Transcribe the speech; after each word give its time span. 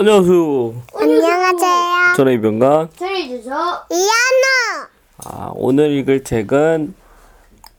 안녕하세요. 0.00 0.74
안녕하세요. 0.98 2.14
저는 2.16 2.32
이병관. 2.32 2.88
소리 2.96 3.28
주소. 3.28 3.50
이한우. 3.50 4.88
아, 5.26 5.50
오늘 5.54 5.90
읽을 5.90 6.24
책은 6.24 6.94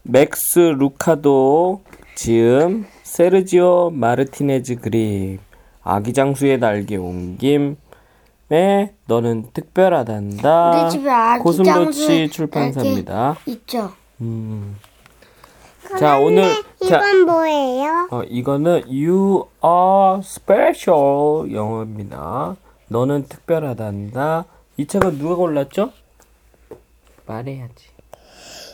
맥스 0.04 0.60
루카도 0.60 1.81
지음 2.13 2.86
세르지오 3.02 3.89
마르티네즈 3.96 4.76
그림 4.81 5.39
아기장수의 5.81 6.60
날개 6.60 6.96
옮김에 6.96 7.73
너는 9.08 9.47
특별하단다. 9.53 10.72
우리 10.83 10.92
집에 10.92 11.10
아기 11.10 11.42
고슴도치 11.42 11.74
장수의 11.74 12.29
출판사입니다. 12.29 13.38
있죠. 13.47 13.94
음. 14.22 14.78
자, 15.99 16.17
오늘 16.17 16.44
자, 16.88 16.98
이건 16.99 17.26
뭐예요? 17.26 18.08
어, 18.12 18.23
이거는 18.23 18.84
You 18.88 19.45
are 19.63 20.20
special 20.20 21.52
영어입니다. 21.53 22.55
너는 22.88 23.27
특별하단다. 23.27 24.45
이 24.77 24.88
책은 24.88 25.17
누가 25.17 25.36
골랐죠? 25.36 25.91
말해야지. 27.26 27.88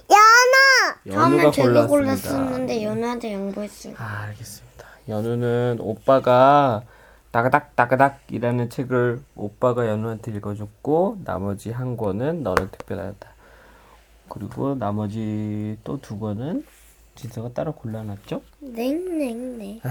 연우. 0.09 1.15
연우가 1.15 1.51
제가 1.51 1.87
골랐습니다. 1.87 1.87
골랐었는데 1.87 2.83
연우한테 2.83 3.33
양보했어요. 3.33 3.93
아, 3.97 4.23
알겠습니다. 4.27 4.85
연우는 5.09 5.77
오빠가 5.81 6.83
따그닥 7.31 7.75
따그닥이라는 7.75 8.69
책을 8.69 9.21
오빠가 9.35 9.87
연우한테 9.87 10.31
읽어줬고 10.31 11.19
나머지 11.25 11.71
한 11.71 11.97
권은 11.97 12.43
너는 12.43 12.69
특별하다. 12.71 13.29
그리고 14.29 14.75
나머지 14.75 15.77
또 15.83 15.97
두 16.01 16.19
권은 16.19 16.65
진서가 17.17 17.51
따로 17.53 17.73
골라놨죠? 17.73 18.41
냉냉냉. 18.59 19.81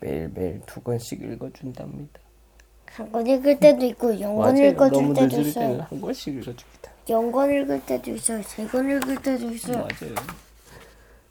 매일매일 0.00 0.60
두 0.66 0.80
권씩 0.80 1.22
읽어준답니다. 1.22 2.20
한 2.86 3.12
권 3.12 3.26
읽을 3.26 3.60
때도 3.60 3.84
있고 3.86 4.18
영권 4.20 4.54
맞아요. 4.54 4.70
읽어줄 4.70 4.92
너무 5.02 5.14
때도 5.14 5.36
늦을 5.36 5.54
때는 5.54 5.74
있어요. 5.74 5.86
한 5.88 6.00
권씩 6.00 6.34
읽어줍니다. 6.34 6.90
영권 7.08 7.50
읽을 7.52 7.80
때도 7.86 8.10
있어요. 8.12 8.42
세권 8.42 8.90
읽을 8.90 9.22
때도 9.22 9.50
있어요. 9.50 9.76
맞아요. 9.78 10.14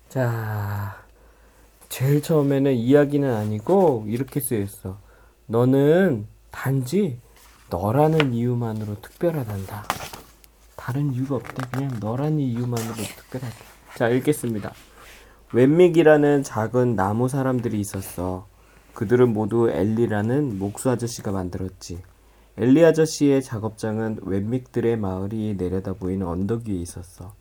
자, 0.10 1.04
제일 1.90 2.22
처음에는 2.22 2.74
이야기는 2.74 3.34
아니고 3.34 4.06
이렇게 4.08 4.40
쓰였어. 4.40 5.00
너는 5.48 6.28
단지 6.52 7.20
너라는 7.70 8.34
이유만으로 8.34 9.02
특별하단다. 9.02 9.84
다른 10.76 11.14
이유가 11.14 11.36
없대. 11.38 11.64
그냥 11.72 11.98
너라는 12.00 12.40
이유만으로 12.40 12.94
특별하다. 12.94 13.56
자, 13.98 14.10
읽겠습니다. 14.10 14.72
웬믹이라는 15.56 16.44
작은 16.44 16.98
나무 16.98 17.30
사람들이 17.30 17.80
있었어. 17.80 18.46
그들은 18.94 19.32
모두 19.32 19.70
엘리라는 19.70 20.60
목수 20.60 20.90
아저씨가 20.90 21.32
만들었지. 21.32 22.02
엘리 22.58 22.84
아저씨의 22.84 23.42
작업장은 23.42 24.20
웬믹들의 24.24 24.98
마을이 24.98 25.56
내려다 25.58 25.94
보이는 25.94 26.28
언덕 26.28 26.68
위에 26.68 26.76
있었어. 26.76 27.32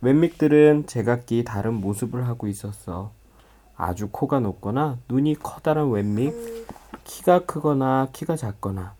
웬믹들은 0.00 0.86
제각기 0.88 1.44
다른 1.44 1.74
모습을 1.74 2.26
하고 2.26 2.48
있었어. 2.48 3.12
아주 3.76 4.08
코가 4.10 4.40
높거나 4.40 4.98
눈이 5.08 5.36
커다란 5.36 5.92
웬믹, 5.92 6.34
키가 7.04 7.44
크거나 7.44 8.08
키가 8.12 8.34
작거나 8.34 8.94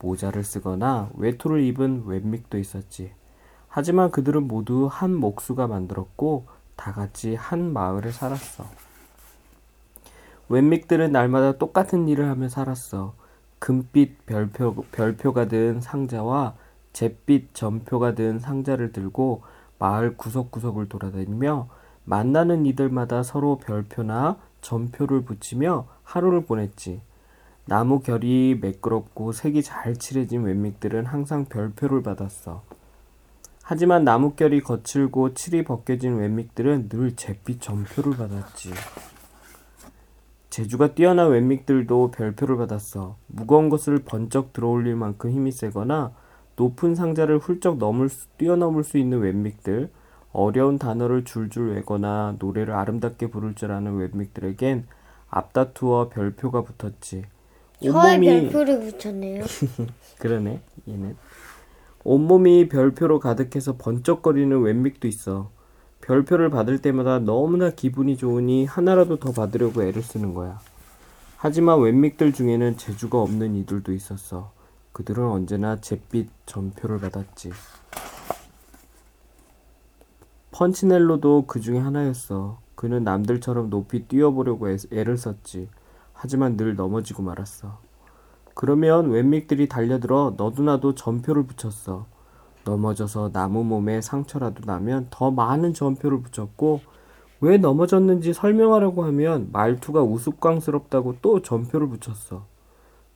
모자를 0.00 0.42
쓰거나 0.42 1.08
외투를 1.14 1.62
입은 1.62 2.06
웬믹도 2.06 2.58
있었지. 2.58 3.12
하지만 3.68 4.10
그들은 4.10 4.48
모두 4.48 4.88
한 4.90 5.14
목수가 5.14 5.68
만들었고 5.68 6.46
다 6.82 6.90
같이 6.90 7.36
한 7.36 7.72
마을에 7.72 8.10
살았어. 8.10 8.66
웬믹들은 10.48 11.12
날마다 11.12 11.52
똑같은 11.52 12.08
일을 12.08 12.28
하며 12.28 12.48
살았어. 12.48 13.14
금빛 13.60 14.26
별표, 14.26 14.74
별표가 14.90 15.46
든 15.46 15.80
상자와 15.80 16.54
잿빛 16.92 17.54
점표가 17.54 18.16
든 18.16 18.40
상자를 18.40 18.90
들고 18.90 19.42
마을 19.78 20.16
구석구석을 20.16 20.88
돌아다니며 20.88 21.68
만나는 22.04 22.66
이들마다 22.66 23.22
서로 23.22 23.58
별표나 23.58 24.38
점표를 24.60 25.22
붙이며 25.22 25.86
하루를 26.02 26.46
보냈지. 26.46 27.00
나무 27.64 28.00
결이 28.00 28.58
매끄럽고 28.60 29.30
색이 29.30 29.62
잘 29.62 29.94
칠해진 29.96 30.42
웬믹들은 30.42 31.06
항상 31.06 31.44
별표를 31.44 32.02
받았어. 32.02 32.64
하지만 33.62 34.04
나뭇결이 34.04 34.60
거칠고 34.60 35.34
칠이 35.34 35.64
벗겨진 35.64 36.16
웬믹들은 36.16 36.88
늘 36.88 37.14
잿빛 37.14 37.60
점표를 37.60 38.16
받았지. 38.16 38.70
재주가 40.50 40.94
뛰어난 40.94 41.30
웬믹들도 41.30 42.10
별표를 42.10 42.56
받았어. 42.58 43.16
무거운 43.26 43.70
것을 43.70 44.00
번쩍 44.04 44.52
들어올릴 44.52 44.96
만큼 44.96 45.30
힘이 45.30 45.50
세거나 45.52 46.12
높은 46.56 46.94
상자를 46.94 47.38
훌쩍 47.38 47.78
넘을 47.78 48.08
수, 48.08 48.26
뛰어넘을 48.36 48.84
수 48.84 48.98
있는 48.98 49.20
웬믹들, 49.20 49.90
어려운 50.32 50.78
단어를 50.78 51.24
줄줄 51.24 51.74
외거나 51.74 52.36
노래를 52.38 52.74
아름답게 52.74 53.28
부를 53.28 53.54
줄 53.54 53.72
아는 53.72 53.96
웬믹들에겐 53.96 54.86
앞다투어 55.30 56.10
별표가 56.10 56.62
붙었지. 56.62 57.24
혀에 57.82 58.20
별표를 58.20 58.80
붙였네요. 58.80 59.44
그러네 60.20 60.60
얘는 60.88 61.16
온몸이 62.04 62.68
별표로 62.68 63.20
가득해서 63.20 63.76
번쩍거리는 63.76 64.60
웬믹도 64.60 65.06
있어. 65.08 65.50
별표를 66.00 66.50
받을 66.50 66.78
때마다 66.78 67.20
너무나 67.20 67.70
기분이 67.70 68.16
좋으니 68.16 68.64
하나라도 68.64 69.18
더 69.18 69.32
받으려고 69.32 69.82
애를 69.84 70.02
쓰는 70.02 70.34
거야. 70.34 70.60
하지만 71.36 71.80
웬믹들 71.80 72.32
중에는 72.32 72.76
재주가 72.76 73.20
없는 73.20 73.54
이들도 73.54 73.92
있었어. 73.92 74.52
그들은 74.92 75.24
언제나 75.24 75.80
잿빛 75.80 76.28
점표를 76.46 76.98
받았지. 77.00 77.52
펀치넬로도 80.50 81.44
그 81.46 81.60
중에 81.60 81.78
하나였어. 81.78 82.58
그는 82.74 83.04
남들처럼 83.04 83.70
높이 83.70 84.06
뛰어보려고 84.06 84.68
애- 84.70 84.76
애를 84.90 85.16
썼지. 85.16 85.68
하지만 86.12 86.56
늘 86.56 86.76
넘어지고 86.76 87.22
말았어 87.22 87.78
그러면 88.54 89.10
웬믹들이 89.10 89.68
달려들어 89.68 90.34
너도 90.36 90.62
나도 90.62 90.94
점표를 90.94 91.44
붙였어. 91.44 92.06
넘어져서 92.64 93.32
나무 93.32 93.64
몸에 93.64 94.00
상처라도 94.00 94.64
나면 94.64 95.08
더 95.10 95.30
많은 95.30 95.74
점표를 95.74 96.20
붙였고 96.22 96.80
왜 97.40 97.58
넘어졌는지 97.58 98.32
설명하려고 98.32 99.04
하면 99.04 99.48
말투가 99.52 100.02
우스꽝스럽다고 100.02 101.16
또 101.22 101.42
점표를 101.42 101.88
붙였어. 101.88 102.46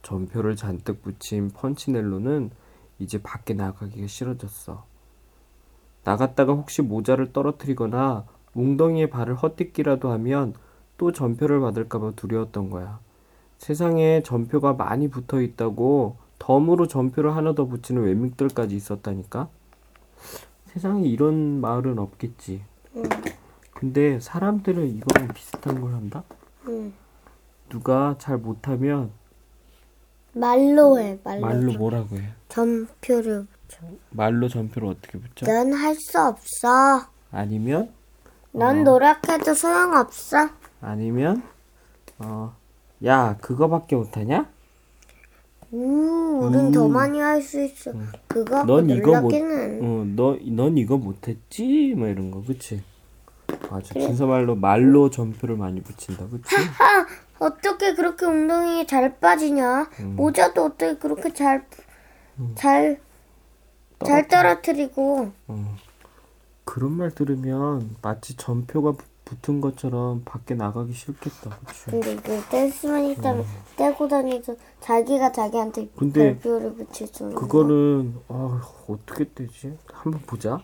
점표를 0.03 0.57
잔뜩 0.57 1.03
붙인 1.03 1.51
펀치넬로는 1.51 2.51
이제 2.99 3.23
밖에 3.23 3.55
나가기가 3.55 4.07
싫어졌어. 4.07 4.85
나갔다가 6.03 6.53
혹시 6.55 6.83
모자를 6.83 7.33
떨어뜨리거나 7.33 8.25
웅덩이에 8.55 9.11
발을 9.11 9.35
헛디기라도 9.35 10.11
하면 10.13 10.55
또 10.97 11.13
점표를 11.13 11.61
받을까봐 11.61 12.13
두려웠던 12.17 12.71
거야. 12.71 12.99
세상에 13.59 14.23
점표가 14.23 14.75
많이 14.75 15.09
붙어 15.09 15.41
있다고 15.41 16.17
덤으로 16.39 16.87
점표를 16.87 17.35
하나 17.35 17.55
더 17.55 17.65
붙이는 17.65 18.03
웬믹들까지 18.03 18.77
있었다니까? 18.77 19.49
세상에 20.67 21.09
이런 21.09 21.61
마을은 21.61 21.99
없겠지. 21.99 22.63
근데 23.75 24.21
사람들은 24.21 24.87
이거랑 24.97 25.29
비슷한 25.29 25.81
걸 25.81 25.95
한다? 25.95 26.23
응. 26.69 26.93
누가 27.69 28.15
잘 28.19 28.39
못하면 28.39 29.11
말로 30.33 30.99
해. 30.99 31.19
말로. 31.25 31.41
말로 31.41 31.73
뭐라고 31.73 32.17
해? 32.17 32.33
점표를. 32.49 33.47
말로 34.11 34.49
점표를 34.49 34.89
어떻게 34.89 35.19
붙여? 35.19 35.47
넌 35.47 35.73
할 35.73 35.95
수 35.97 36.21
없어. 36.21 37.07
아니면 37.33 37.91
넌 38.53 38.85
노력해도 38.85 39.55
소용없어. 39.55 40.49
아니면 40.81 41.43
어, 42.19 42.55
야 43.05 43.37
그거밖에 43.41 43.97
못하냐? 43.97 44.49
음, 45.73 46.41
우린 46.43 46.73
더 46.73 46.89
많이 46.89 47.19
할 47.21 47.43
수 47.43 47.61
있어. 47.63 47.93
그거 48.29 48.65
넌 48.65 48.89
이거 48.89 49.21
못, 49.21 49.29
놀랍기는. 49.31 49.81
어, 49.83 50.05
너, 50.17 50.39
넌 50.43 50.79
이거 50.79 50.97
못했지? 50.97 51.95
뭐 51.97 52.09
이런 52.09 52.31
거, 52.31 52.43
그치? 52.43 52.83
맞아. 53.71 53.93
진서 53.95 54.27
말로 54.27 54.55
말로 54.55 55.11
점표를 55.11 55.57
많이 55.57 55.83
붙인다, 55.83 56.29
그치? 56.29 56.55
아, 56.57 57.07
어떻게 57.39 57.95
그렇게 57.95 58.25
웅덩이에 58.27 58.87
잘 58.87 59.19
빠지냐? 59.19 59.91
음. 60.01 60.17
모자도 60.17 60.65
어떻게 60.65 60.97
그렇게 60.97 61.33
잘, 61.33 61.67
잘, 62.55 63.01
잘 64.05 64.27
떨어뜨리고. 64.29 65.33
그런 66.65 66.93
말 66.93 67.11
들으면 67.11 67.97
마치 68.03 68.37
점표가 68.37 68.93
부- 68.93 69.05
붙은 69.27 69.61
것처럼 69.61 70.23
밖에 70.25 70.55
나가기 70.55 70.93
싫겠다, 70.93 71.59
그치? 71.67 71.87
근데 71.91 72.17
그 72.17 72.41
댄스만 72.49 73.05
있다면 73.07 73.45
떼고 73.77 74.07
다니서 74.09 74.55
자기가 74.81 75.33
자기한테 75.33 75.83
음. 75.83 75.91
근데 75.99 76.39
별표를 76.39 76.75
붙일 76.75 77.13
줄. 77.13 77.35
그거는, 77.35 78.15
아, 78.29 78.63
어떻게 78.89 79.29
되지? 79.35 79.77
한번 79.93 80.23
보자. 80.23 80.63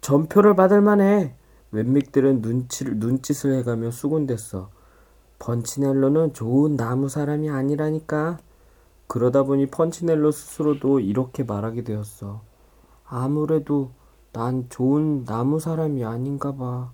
점표를 0.00 0.56
받을 0.56 0.80
만해. 0.80 1.34
웬믹들은 1.70 2.42
눈치를, 2.42 2.96
눈짓을 2.98 3.54
해가며 3.58 3.92
수군댔어. 3.92 4.68
펀치넬로는 5.38 6.34
좋은 6.34 6.76
나무 6.76 7.08
사람이 7.08 7.48
아니라니까. 7.48 8.38
그러다 9.06 9.44
보니 9.44 9.66
펀치넬로 9.66 10.32
스스로도 10.32 10.98
이렇게 10.98 11.44
말하게 11.44 11.84
되었어. 11.84 12.42
아무래도 13.04 13.92
난 14.32 14.66
좋은 14.70 15.24
나무 15.24 15.60
사람이 15.60 16.04
아닌가 16.04 16.54
봐. 16.54 16.90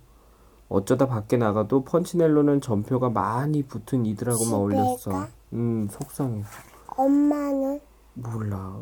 어쩌다 0.69 1.07
밖에 1.07 1.37
나가도 1.37 1.85
펀치넬로는 1.85 2.61
전표가 2.61 3.11
많이 3.11 3.63
붙은 3.63 4.07
이들하고만 4.07 4.55
어울렸어. 4.55 5.11
가? 5.11 5.29
음, 5.53 5.89
속상해. 5.91 6.43
엄마는? 6.97 7.81
몰라. 8.15 8.77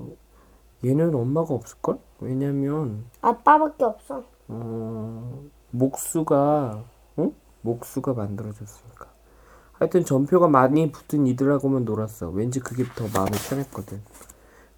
얘는 0.85 1.15
엄마가 1.15 1.55
없을걸? 1.55 1.99
왜냐면, 2.21 3.05
아빠밖에 3.21 3.85
없어. 3.85 4.25
어, 4.49 5.43
목수가, 5.71 6.83
응? 7.19 7.35
목수가 7.61 8.15
만들어줬으니까. 8.15 9.07
하여튼 9.75 10.05
전표가 10.05 10.49
많이 10.49 10.91
붙은 10.91 11.27
이들하고만 11.27 11.85
놀았어. 11.85 12.31
왠지 12.31 12.61
그게 12.61 12.85
더 12.97 13.05
마음이 13.13 13.33
편했거든. 13.51 14.01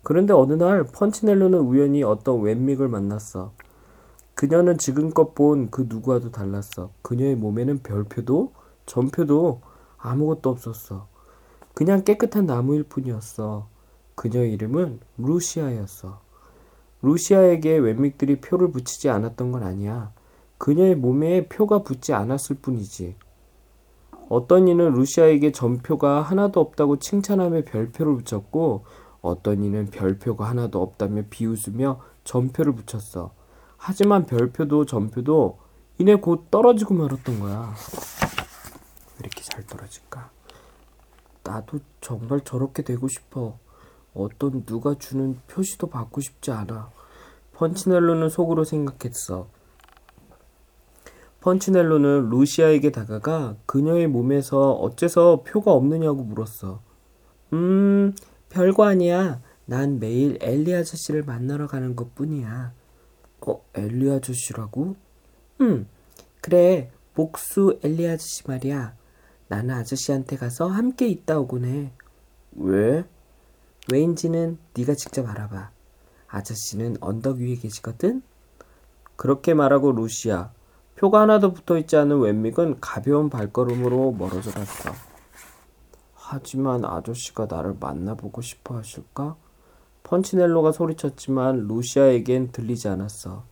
그런데 0.03 0.33
어느 0.33 0.55
날 0.55 0.85
펀치넬로는 0.85 1.61
우연히 1.61 2.03
어떤 2.03 2.41
웬믹을 2.43 2.89
만났어. 2.89 3.53
그녀는 4.39 4.79
지금껏 4.79 5.35
본 5.35 5.69
그 5.69 5.87
누구와도 5.89 6.31
달랐어. 6.31 6.93
그녀의 7.03 7.35
몸에는 7.35 7.83
별표도 7.83 8.53
전표도 8.87 9.63
아무것도 9.97 10.49
없었어. 10.49 11.09
그냥 11.75 12.05
깨끗한 12.05 12.47
나무일 12.47 12.85
뿐이었어. 12.85 13.67
그녀의 14.15 14.53
이름은 14.53 15.01
루시아였어. 15.17 16.21
루시아에게 17.03 17.79
웬믹들이 17.79 18.41
표를 18.41 18.71
붙이지 18.71 19.11
않았던 19.11 19.51
건 19.51 19.65
아니야. 19.65 20.13
그녀의 20.59 20.95
몸에 20.95 21.49
표가 21.49 21.83
붙지 21.83 22.13
않았을 22.13 22.59
뿐이지. 22.63 23.17
어떤 24.29 24.69
이는 24.69 24.93
루시아에게 24.93 25.51
전표가 25.51 26.23
하나도 26.23 26.61
없다고 26.61 27.01
칭찬하며 27.01 27.63
별표를 27.65 28.19
붙였고, 28.19 28.85
어떤 29.21 29.65
이는 29.65 29.87
별표가 29.87 30.49
하나도 30.49 30.81
없다며 30.81 31.23
비웃으며 31.29 32.01
전표를 32.23 32.77
붙였어. 32.77 33.37
하지만 33.79 34.27
별표도 34.27 34.85
전표도 34.85 35.59
이내 35.99 36.17
곧 36.17 36.51
떨어지고 36.51 36.95
말았던 36.95 37.41
거야. 37.41 37.75
왜 39.15 39.21
이렇게 39.21 39.41
잘 39.43 39.67
떨어질까? 39.67 40.31
나도 41.45 41.79
정말 42.01 42.41
저렇게 42.43 42.83
되고 42.83 43.09
싶어. 43.09 43.59
어떤 44.13 44.67
누가 44.67 44.95
주는 44.99 45.39
표시도 45.47 45.89
받고 45.89 46.21
싶지 46.21 46.51
않아. 46.51 46.91
펀치넬로는 47.55 48.29
속으로 48.29 48.65
생각했어. 48.65 49.49
펀치넬로는 51.41 52.31
루시아에게 52.31 52.91
다가가 52.91 53.57
그녀의 53.65 54.09
몸에서 54.09 54.73
어째서 54.73 55.45
표가 55.47 55.73
없느냐고 55.73 56.23
물었어. 56.25 56.81
음, 57.53 58.15
별거 58.49 58.85
아니야. 58.85 59.41
난 59.65 59.99
매일 59.99 60.39
엘리 60.41 60.75
아저씨를 60.75 61.23
만나러 61.23 61.67
가는 61.67 61.95
것 61.95 62.15
뿐이야. 62.15 62.73
어, 63.47 63.63
엘리 63.75 64.11
아저씨라고? 64.11 64.97
응, 65.61 65.87
그래. 66.41 66.91
목수 67.15 67.79
엘리 67.83 68.09
아저씨 68.09 68.47
말이야. 68.47 68.95
나는 69.49 69.75
아저씨한테 69.75 70.37
가서 70.37 70.69
함께 70.69 71.09
있다 71.09 71.39
오곤 71.41 71.65
해. 71.65 71.93
왜? 72.53 73.05
왜인지는 73.91 74.59
네가 74.77 74.95
직접 74.95 75.29
알아봐. 75.29 75.71
아저씨는 76.29 76.99
언덕 77.01 77.39
위에 77.39 77.55
계시거든? 77.57 78.23
그렇게 79.17 79.55
말하고 79.55 79.93
루시아. 79.93 80.53
표가 80.97 81.23
하나도 81.23 81.53
붙어 81.53 81.79
있지 81.79 81.97
않은 81.97 82.21
웬믹은 82.21 82.81
가벼운 82.81 83.31
발걸음으로 83.31 84.13
멀어져 84.13 84.51
갔어. 84.51 84.93
하지만 86.15 86.85
아저씨가 86.85 87.47
나를 87.47 87.77
만나보고 87.81 88.43
싶어 88.43 88.77
하실까? 88.77 89.37
펀치넬로가 90.09 90.73
소리쳤지만 90.73 91.69
루시아에겐 91.69 92.51
들리지 92.51 92.89
않았어. 92.89 93.45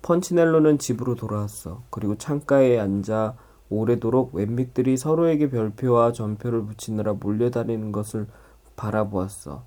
펀치넬로는 0.00 0.78
집으로 0.78 1.14
돌아왔어. 1.14 1.82
그리고 1.90 2.16
창가에 2.16 2.78
앉아 2.78 3.36
오래도록 3.68 4.34
웬믹들이 4.34 4.96
서로에게 4.96 5.50
별표와 5.50 6.12
전표를 6.12 6.64
붙이느라 6.64 7.12
몰려다니는 7.12 7.92
것을 7.92 8.26
바라보았어. 8.76 9.64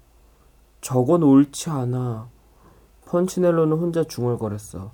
저건 0.82 1.22
옳지 1.22 1.70
않아. 1.70 2.30
펀치넬로는 3.06 3.78
혼자 3.78 4.04
중얼거렸어. 4.04 4.90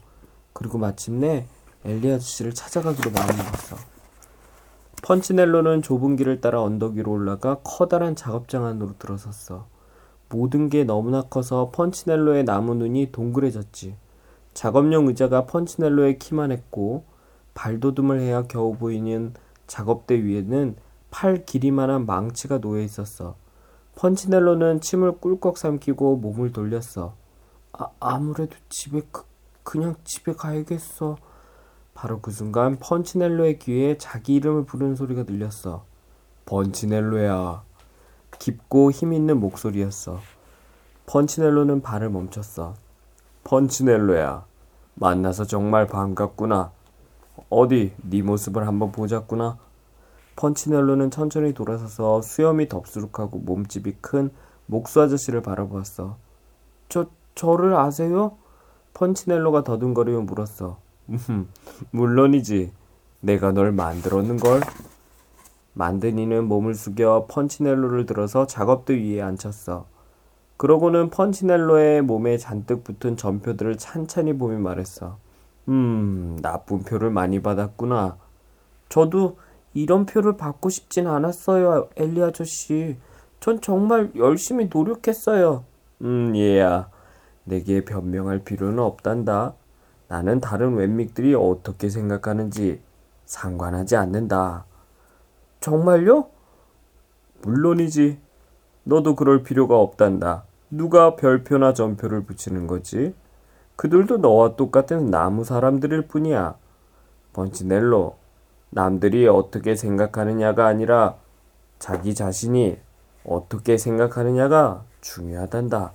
그리고 0.52 0.78
마침내 0.78 1.48
엘리 1.86 2.12
아저씨를 2.12 2.54
찾아가기로 2.54 3.12
마음먹었어. 3.12 3.78
펀치넬로는 5.04 5.84
좁은 5.84 6.18
길을 6.18 6.42
따라 6.42 6.62
언덕 6.62 6.96
위로 6.96 7.14
올라가 7.14 7.60
커다란 7.64 8.18
작업장 8.18 8.66
안으로 8.66 8.98
들어섰어. 9.00 9.79
모든 10.30 10.70
게 10.70 10.84
너무나 10.84 11.22
커서 11.24 11.72
펀치넬로의 11.72 12.46
나무 12.46 12.76
눈이 12.76 13.12
동그래졌지. 13.12 13.96
작업용 14.54 15.08
의자가 15.08 15.46
펀치넬로의 15.46 16.20
키만 16.20 16.52
했고 16.52 17.04
발도듬을 17.54 18.20
해야 18.20 18.44
겨우 18.44 18.76
보이는 18.76 19.34
작업대 19.68 20.24
위에는 20.24 20.76
팔 21.12 21.46
길이만한 21.46 22.06
망치가 22.06 22.60
놓여 22.60 22.82
있었어. 22.82 23.36
펀치넬로는 23.96 24.82
침을 24.82 25.20
꿀꺽 25.20 25.58
삼키고 25.58 26.18
몸을 26.18 26.54
돌렸어. 26.54 27.16
아, 27.74 27.88
아무래도 28.00 28.56
집에 28.70 29.02
그, 29.12 29.24
그냥 29.64 29.96
집에 30.04 30.34
가야겠어. 30.34 31.18
바로 31.94 32.22
그 32.22 32.32
순간 32.32 32.78
펀치넬로의 32.80 33.60
귀에 33.60 33.98
자기 33.98 34.36
이름을 34.36 34.66
부르는 34.66 34.96
소리가 34.96 35.24
들렸어. 35.24 35.84
펀치넬로야. 36.46 37.64
깊고 38.40 38.92
힘있는 38.92 39.40
목소리였어. 39.40 40.20
펀치넬로는 41.06 41.82
발을 41.82 42.10
멈췄어. 42.10 42.74
펀치넬로야. 43.44 44.46
만나서 44.96 45.46
정말 45.46 45.88
반갑구나. 45.88 46.72
어디 47.50 47.94
네 48.02 48.22
모습을 48.22 48.68
한번 48.68 48.92
보자꾸나. 48.92 49.58
펀치넬로는 50.36 51.12
천천히 51.12 51.54
돌아서서 51.54 52.22
수염이 52.22 52.70
덥수룩하고 52.70 53.40
몸집이 53.40 53.98
큰 54.02 54.30
목수 54.66 55.02
아저씨를 55.02 55.42
바라보았어. 55.42 56.18
저 56.88 57.08
저를 57.36 57.76
아세요? 57.76 58.38
펀치넬로가 58.94 59.64
더듬거리며 59.64 60.22
물었어. 60.22 60.78
음, 61.10 61.50
물론이지. 61.92 62.72
내가 63.22 63.52
널 63.52 63.72
만들었는 63.72 64.38
걸. 64.38 64.62
만든 65.80 66.20
이는 66.20 66.44
몸을 66.44 66.74
숙여 66.74 67.26
펀치넬로를 67.30 68.06
들어서 68.06 68.46
작업대 68.46 68.96
위에 68.96 69.22
앉혔어. 69.22 69.86
그러고는 70.58 71.10
펀치넬로의 71.10 72.02
몸에 72.02 72.38
잔뜩 72.38 72.84
붙은 72.84 73.16
전표들을 73.16 73.78
찬찬히 73.78 74.34
보며 74.34 74.60
말했어. 74.60 75.20
음, 75.70 76.38
나쁜 76.42 76.80
표를 76.80 77.12
많이 77.12 77.42
받았구나. 77.42 78.18
저도 78.90 79.38
이런 79.74 80.06
표를 80.06 80.36
받고 80.36 80.68
싶진 80.68 81.08
않았어요, 81.08 81.88
엘리 81.96 82.24
아저씨. 82.24 82.98
전 83.40 83.62
정말 83.62 84.12
열심히 84.18 84.68
노력했어요. 84.70 85.64
음, 86.02 86.36
얘야. 86.36 86.90
내게 87.46 87.86
변명할 87.86 88.40
필요는 88.40 88.80
없단다. 88.80 89.54
나는 90.10 90.42
다른 90.42 90.76
웬믹들이 90.76 91.36
어떻게 91.36 91.88
생각하는지 91.88 92.82
상관하지 93.24 93.96
않는다. 93.96 94.66
정말요? 95.60 96.30
물론이지. 97.42 98.20
너도 98.84 99.16
그럴 99.16 99.44
필요가 99.44 99.78
없단다. 99.78 100.46
누가 100.70 101.16
별표나 101.16 101.74
전표를 101.74 102.24
붙이는 102.24 102.68
거지? 102.68 103.14
그들도 103.76 104.18
너와 104.18 104.56
똑같은 104.56 105.10
나무 105.10 105.44
사람들일 105.44 106.08
뿐이야. 106.08 106.56
번치넬로, 107.34 108.18
남들이 108.70 109.28
어떻게 109.28 109.76
생각하느냐가 109.76 110.68
아니라 110.68 111.16
자기 111.78 112.14
자신이 112.14 112.78
어떻게 113.26 113.78
생각하느냐가 113.78 114.84
중요하단다. 115.02 115.94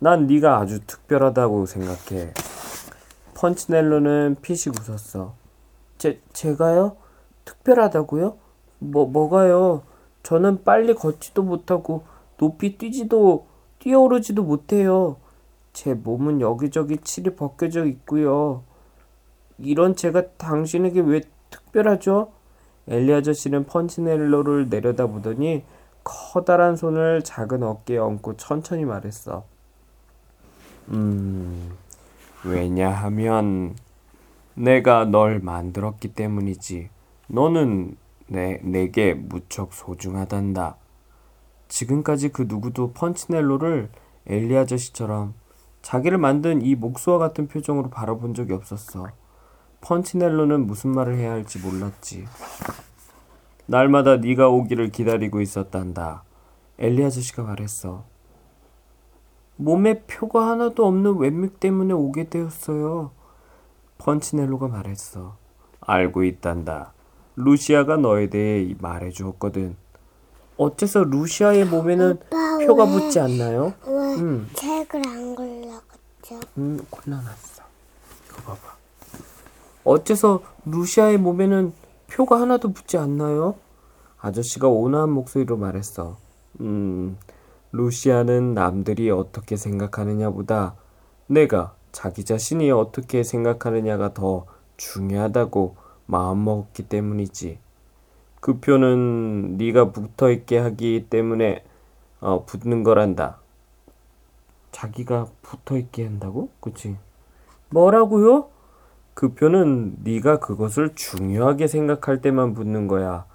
난 0.00 0.26
네가 0.26 0.58
아주 0.58 0.84
특별하다고 0.86 1.66
생각해. 1.66 2.32
펀치넬로는 3.34 4.36
피식 4.42 4.74
웃었어. 4.78 5.34
제, 5.98 6.20
제가요? 6.32 6.96
특별하다고요? 7.44 8.47
뭐, 8.78 9.06
뭐가요? 9.06 9.82
저는 10.22 10.64
빨리 10.64 10.94
걷지도 10.94 11.42
못하고 11.42 12.04
높이 12.36 12.76
뛰지도 12.76 13.46
뛰어오르지도 13.78 14.42
못해요. 14.42 15.16
제 15.72 15.94
몸은 15.94 16.40
여기저기 16.40 16.98
칠이 16.98 17.36
벗겨져 17.36 17.86
있고요. 17.86 18.62
이런 19.58 19.96
제가 19.96 20.32
당신에게 20.36 21.00
왜 21.00 21.22
특별하죠? 21.50 22.32
엘리 22.88 23.12
아저씨는 23.12 23.66
펀치넬로를 23.66 24.68
내려다보더니 24.68 25.64
커다란 26.04 26.76
손을 26.76 27.22
작은 27.22 27.62
어깨에 27.62 27.98
얹고 27.98 28.36
천천히 28.36 28.84
말했어. 28.84 29.44
음, 30.88 31.72
왜냐하면 32.44 33.74
내가 34.54 35.04
널 35.04 35.38
만들었기 35.38 36.14
때문이지. 36.14 36.88
너는 37.26 37.96
내, 38.28 38.60
내게 38.62 39.14
무척 39.14 39.72
소중하단다. 39.72 40.76
지금까지 41.68 42.30
그 42.30 42.46
누구도 42.48 42.92
펀치넬로를 42.92 43.90
엘리 44.26 44.56
아저씨처럼 44.56 45.34
자기를 45.82 46.18
만든 46.18 46.62
이 46.62 46.74
목수와 46.74 47.18
같은 47.18 47.48
표정으로 47.48 47.90
바라본 47.90 48.34
적이 48.34 48.54
없었어. 48.54 49.08
펀치넬로는 49.80 50.66
무슨 50.66 50.90
말을 50.90 51.16
해야 51.16 51.32
할지 51.32 51.58
몰랐지. 51.58 52.26
날마다 53.66 54.16
네가 54.16 54.48
오기를 54.48 54.90
기다리고 54.90 55.40
있었단다. 55.40 56.24
엘리 56.78 57.04
아저씨가 57.04 57.42
말했어. 57.42 58.04
몸에 59.56 60.02
표가 60.02 60.48
하나도 60.50 60.86
없는 60.86 61.18
웬맥 61.18 61.60
때문에 61.60 61.92
오게 61.92 62.28
되었어요. 62.28 63.10
펀치넬로가 63.98 64.68
말했어. 64.68 65.36
알고 65.80 66.24
있단다. 66.24 66.92
루시아가 67.38 67.96
너에 67.96 68.28
대해 68.28 68.74
말해 68.80 69.10
주었거든. 69.10 69.76
어째서 70.56 71.04
루시아의 71.04 71.66
몸에는 71.66 72.10
오빠, 72.12 72.58
표가 72.66 72.84
왜? 72.84 72.90
붙지 72.90 73.20
않나요? 73.20 73.74
왜 73.86 73.92
음, 74.16 74.50
책을 74.54 75.06
안 75.06 75.36
골라갔죠? 75.36 76.40
음, 76.58 76.84
골라놨어. 76.90 77.62
이거 78.26 78.42
봐봐. 78.42 78.76
어째서 79.84 80.42
루시아의 80.64 81.18
몸에는 81.18 81.72
표가 82.08 82.40
하나도 82.40 82.72
붙지 82.72 82.98
않나요? 82.98 83.54
아저씨가 84.20 84.66
온화한 84.66 85.10
목소리로 85.10 85.56
말했어. 85.56 86.16
음, 86.60 87.16
루시아는 87.70 88.54
남들이 88.54 89.10
어떻게 89.10 89.56
생각하느냐보다 89.56 90.74
내가 91.28 91.74
자기 91.92 92.24
자신이 92.24 92.72
어떻게 92.72 93.22
생각하느냐가 93.22 94.12
더 94.12 94.46
중요하다고 94.76 95.76
마음먹었기 96.08 96.88
때문이지. 96.88 97.58
그 98.40 98.60
표는 98.60 99.56
네가 99.56 99.92
붙어 99.92 100.30
있게 100.30 100.58
하기 100.58 101.06
때문에 101.10 101.64
어, 102.20 102.44
붙는 102.44 102.82
거란다. 102.82 103.38
자기가 104.72 105.28
붙어 105.42 105.76
있게 105.76 106.04
한다고? 106.04 106.50
그치? 106.60 106.96
뭐라고요? 107.70 108.48
그 109.14 109.34
표는 109.34 109.96
네가 110.04 110.38
그것을 110.38 110.94
중요하게 110.94 111.66
생각할 111.66 112.20
때만 112.20 112.54
붙는 112.54 112.86
거야. 112.86 113.26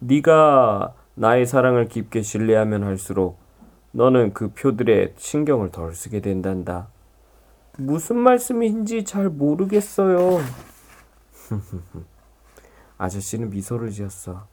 네가 0.00 0.94
나의 1.14 1.46
사랑을 1.46 1.88
깊게 1.88 2.22
신뢰하면 2.22 2.84
할수록 2.84 3.38
너는 3.92 4.34
그 4.34 4.52
표들에 4.52 5.14
신경을 5.16 5.70
덜 5.70 5.94
쓰게 5.94 6.20
된단다. 6.20 6.88
무슨 7.76 8.16
말씀인지 8.18 9.04
잘 9.04 9.28
모르겠어요. 9.28 10.40
아저씨는 13.00 13.48
미소를 13.48 13.90
지었어. 13.90 14.46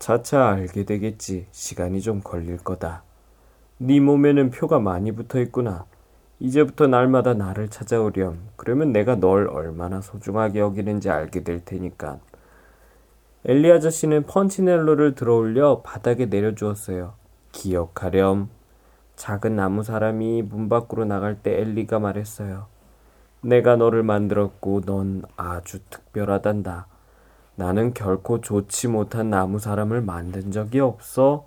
차차 0.00 0.48
알게 0.48 0.82
되겠지. 0.84 1.46
시간이 1.52 2.00
좀 2.00 2.20
걸릴 2.20 2.56
거다. 2.56 3.04
네 3.78 4.00
몸에는 4.00 4.50
표가 4.50 4.80
많이 4.80 5.12
붙어 5.12 5.40
있구나. 5.40 5.86
이제부터 6.40 6.88
날마다 6.88 7.34
나를 7.34 7.68
찾아오렴. 7.68 8.40
그러면 8.56 8.90
내가 8.90 9.14
널 9.14 9.46
얼마나 9.46 10.00
소중하게 10.00 10.58
여기는지 10.58 11.08
알게 11.08 11.44
될 11.44 11.64
테니까. 11.64 12.18
엘리 13.44 13.70
아저씨는 13.70 14.24
펀치넬로를 14.24 15.14
들어올려 15.14 15.82
바닥에 15.82 16.26
내려주었어요. 16.26 17.14
기억하렴. 17.52 18.48
작은 19.14 19.54
나무 19.54 19.84
사람이 19.84 20.42
문 20.42 20.68
밖으로 20.68 21.04
나갈 21.04 21.36
때 21.40 21.60
엘리가 21.60 22.00
말했어요. 22.00 22.66
내가 23.40 23.76
너를 23.76 24.02
만들었고 24.02 24.80
넌 24.80 25.22
아주 25.36 25.78
특별하단다. 25.90 26.88
나는 27.54 27.92
결코 27.94 28.40
좋지 28.40 28.88
못한 28.88 29.30
나무 29.30 29.58
사람을 29.58 30.00
만든 30.00 30.50
적이 30.50 30.80
없어. 30.80 31.46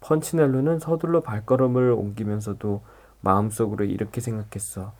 펀치넬로는 0.00 0.78
서둘러 0.78 1.20
발걸음을 1.20 1.92
옮기면서도 1.92 2.82
마음속으로 3.20 3.84
이렇게 3.84 4.20
생각했어. 4.20 4.92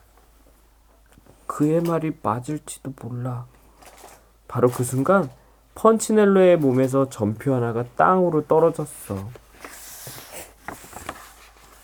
그의 1.47 1.81
말이 1.81 2.17
맞을지도 2.23 2.95
몰라. 3.03 3.47
바로 4.49 4.69
그 4.69 4.85
순간 4.85 5.31
펀치넬로의 5.75 6.59
몸에서 6.59 7.09
전표 7.09 7.55
하나가 7.55 7.85
땅으로 7.97 8.47
떨어졌어. 8.47 9.29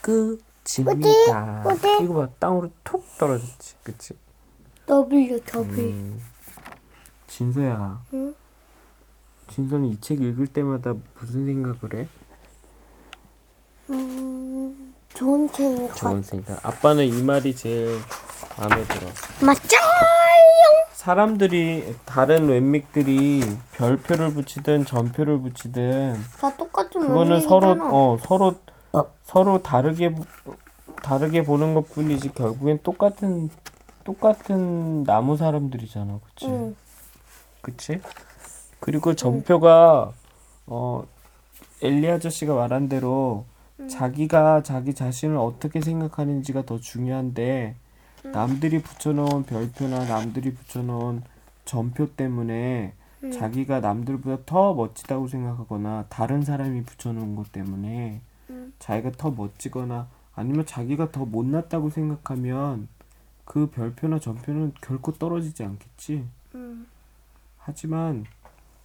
끝입니다. 0.02 1.62
어디? 1.66 2.04
이거 2.04 2.14
봐, 2.14 2.28
땅으로 2.38 2.70
톡 2.84 3.04
떨어졌지, 3.18 3.76
그치? 3.82 4.14
W 4.86 5.40
W. 5.40 5.80
음, 5.80 6.20
진서야. 7.28 8.00
응? 8.14 8.34
진서는 9.48 9.86
이 9.86 10.00
책 10.00 10.20
읽을 10.20 10.48
때마다 10.48 10.94
무슨 11.18 11.46
생각을 11.46 11.94
해? 11.94 12.08
음, 13.90 14.94
좋은 15.14 15.50
책인 15.52 15.88
것 15.88 15.94
좋은 15.96 16.22
생각. 16.22 16.64
아빠는 16.66 17.04
이 17.06 17.22
말이 17.22 17.54
제일 17.54 17.98
마음에 18.58 18.84
들어. 18.84 19.06
맞죠? 19.46 19.76
사람들이 20.92 21.94
다른 22.04 22.48
웹믹들이 22.48 23.40
별표를 23.72 24.34
붙이든 24.34 24.84
전표를 24.84 25.38
붙이든 25.40 26.16
다 26.40 26.54
똑같은 26.56 27.00
그거는 27.06 27.40
서로. 27.40 27.78
어 27.90 28.18
서로 28.20 28.54
서로 29.22 29.62
다르게 29.62 30.12
보- 30.12 30.24
다르게 31.02 31.44
보는 31.44 31.72
것뿐이지 31.74 32.30
결국엔 32.34 32.80
똑같은 32.82 33.48
똑같은 34.04 35.04
나무 35.04 35.36
사람들이잖아, 35.36 36.18
그치? 36.26 36.46
응. 36.46 36.74
그치? 37.70 38.00
그리고 38.80 39.14
전표가 39.14 40.12
어 40.66 41.06
엘리 41.82 42.08
아저씨가 42.10 42.54
말한 42.54 42.88
대로 42.88 43.44
자기가 43.88 44.62
자기 44.62 44.94
자신을 44.94 45.36
어떻게 45.36 45.80
생각하는지가 45.80 46.66
더 46.66 46.78
중요한데 46.78 47.76
남들이 48.24 48.82
붙여놓은 48.82 49.44
별표나 49.44 50.04
남들이 50.06 50.52
붙여놓은 50.54 51.22
전표 51.64 52.14
때문에 52.14 52.94
자기가 53.32 53.80
남들보다 53.80 54.42
더 54.46 54.74
멋지다고 54.74 55.28
생각하거나 55.28 56.06
다른 56.08 56.42
사람이 56.42 56.84
붙여놓은 56.84 57.36
것 57.36 57.52
때문에 57.52 58.20
자기가 58.78 59.12
더 59.12 59.30
멋지거나 59.30 60.08
아니면 60.34 60.66
자기가 60.66 61.10
더 61.10 61.24
못났다고 61.24 61.90
생각하면 61.90 62.88
그 63.44 63.70
별표나 63.70 64.18
전표는 64.18 64.74
결코 64.80 65.12
떨어지지 65.12 65.64
않겠지. 65.64 66.24
응. 66.54 66.86
하지만 67.68 68.24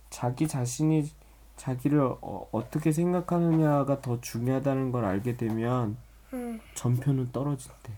자기 0.09 0.45
자신이 0.45 1.09
자기를 1.55 2.01
어, 2.01 2.49
어떻게 2.51 2.91
생각하느냐가 2.91 4.01
더 4.01 4.19
중요하다는 4.19 4.91
걸 4.91 5.05
알게 5.05 5.37
되면 5.37 5.95
응. 6.33 6.59
전표는 6.75 7.31
떨어진대. 7.31 7.93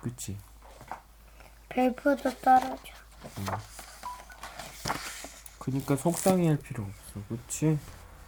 그치? 0.00 0.38
별표도 1.68 2.30
떨어져. 2.38 2.94
그러니까 5.58 5.96
속상해할 5.96 6.56
필요 6.60 6.84
없어. 6.84 7.20
그치? 7.28 7.78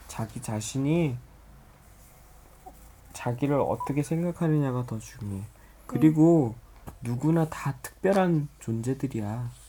자기 0.09 0.43
자신이 0.43 1.17
자기를 3.14 3.59
어떻게 3.59 4.02
생각하느냐가 4.02 4.85
더 4.85 4.99
중요해. 4.99 5.43
그리고 5.87 6.55
누구나 7.00 7.49
다 7.49 7.75
특별한 7.81 8.49
존재들이야. 8.61 9.62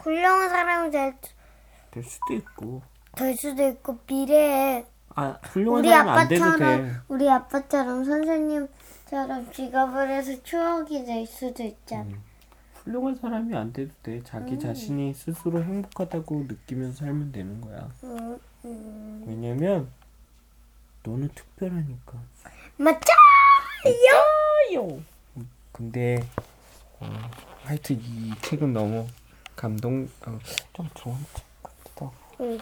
훌륭한 0.00 0.48
사람이 0.48 0.90
될, 0.90 1.14
될 1.90 2.02
수도 2.02 2.34
있고. 2.34 2.82
될 3.16 3.36
수도 3.36 3.66
있고 3.68 3.98
미래에 4.06 4.84
아, 5.14 5.38
훌륭한 5.42 5.80
우리 5.80 5.88
사람이 5.88 6.10
안 6.10 6.28
돼도 6.28 6.44
돼. 6.56 6.64
아빠처럼 6.64 7.02
우리 7.08 7.30
아빠처럼 7.30 8.04
선생님처럼 8.04 9.52
직업을 9.52 10.10
해서 10.10 10.42
추억이 10.42 11.04
될 11.04 11.26
수도 11.26 11.62
있잖아. 11.64 12.06
훌륭한 12.74 13.16
사람이 13.16 13.54
안 13.56 13.72
돼도 13.72 13.92
돼. 14.02 14.22
자기 14.22 14.58
자신이 14.58 15.12
스스로 15.12 15.62
행복하다고 15.62 16.46
느끼면서 16.48 17.04
살면 17.04 17.32
되는 17.32 17.60
거야. 17.60 17.90
응, 18.04 18.38
응. 18.64 19.24
왜냐면 19.26 19.90
너는 21.02 21.28
특별하니까. 21.34 22.14
맞죠? 22.76 23.12
요. 24.74 25.02
근데 25.72 26.22
어, 27.00 27.06
하여튼 27.64 27.96
이 28.00 28.32
책은 28.42 28.72
너무 28.72 29.06
감동 29.64 30.08
어, 30.26 30.38
좀 30.72 30.88
좋은 30.94 31.14
책 31.34 31.44
같기도 31.62 32.06
하고. 32.06 32.14
응. 32.40 32.58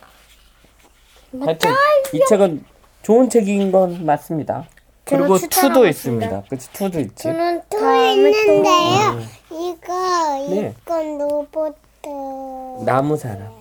하여튼 1.46 1.70
이 2.12 2.20
책은 2.28 2.64
좋은 3.02 3.30
책인 3.30 3.70
건 3.70 4.04
맞습니다. 4.04 4.66
제가 5.04 5.20
그리고 5.22 5.38
추천하고 5.38 5.74
투도 5.74 5.86
있습니다. 5.86 6.26
있습니다. 6.26 6.48
그치 6.50 6.72
투도 6.72 6.98
있지. 6.98 7.22
저는 7.22 7.62
또 7.70 7.76
있는데요. 7.94 9.10
음. 9.12 9.24
이거 9.52 10.48
네. 10.50 10.74
이건 10.82 11.18
로봇. 11.18 11.76
나무 12.84 13.16
사람. 13.16 13.52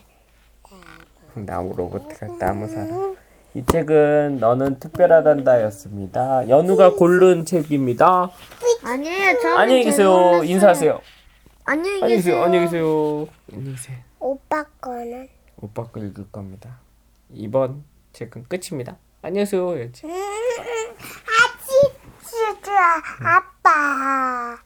나무 1.36 1.76
로봇가 1.76 2.38
나무 2.40 2.68
사람. 2.68 3.16
이 3.54 3.64
책은 3.64 4.40
너는 4.40 4.80
특별하단다였습니다. 4.80 6.50
연우가 6.50 6.94
고른 6.94 7.46
책입니다. 7.46 8.32
또 8.60 8.88
아니에요. 8.90 9.40
저는 9.42 9.58
안녕히 9.58 9.84
계세요. 9.84 10.42
인사하세요. 10.44 11.00
안녕히 11.70 12.00
계세요. 12.00 12.16
계세요. 12.16 12.44
안녕히 12.44 12.66
계세요. 12.66 13.28
안녕히 13.52 13.76
계세요. 13.76 13.98
오빠 14.22 14.64
거는. 14.80 15.28
오빠 15.58 15.84
거 15.84 16.00
읽을 16.00 16.32
겁니다. 16.32 16.80
2번 17.34 17.82
책은 18.14 18.46
끝입니다. 18.48 18.96
안녕하세요. 19.22 19.74
음, 19.74 19.92
아치, 19.92 21.70
진짜 22.26 23.04
아빠. 23.20 24.58